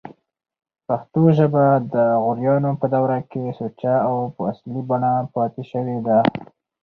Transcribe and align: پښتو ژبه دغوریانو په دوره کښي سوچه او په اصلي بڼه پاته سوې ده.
پښتو 0.87 1.21
ژبه 1.37 1.65
دغوریانو 1.93 2.71
په 2.79 2.85
دوره 2.95 3.17
کښي 3.31 3.43
سوچه 3.59 3.93
او 4.07 4.15
په 4.35 4.41
اصلي 4.51 4.81
بڼه 4.89 5.13
پاته 5.33 5.63
سوې 5.71 5.97
ده. 6.07 6.19